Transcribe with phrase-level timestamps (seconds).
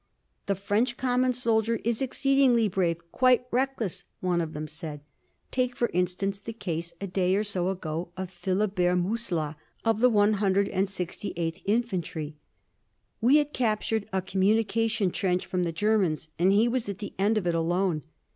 [0.47, 5.01] "The French common soldier is exceedingly brave quite reckless," one of them said.
[5.51, 10.09] "Take, for instance, the case, a day or so ago, of Philibert Musillat, of the
[10.09, 12.35] 168th Infantry.
[13.21, 17.37] We had captured a communication trench from the Germans and he was at the end
[17.37, 18.01] of it, alone.